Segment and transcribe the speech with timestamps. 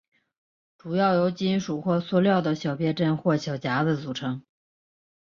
[0.79, 4.43] 主要由金属或塑料的小别针或小夹子组成。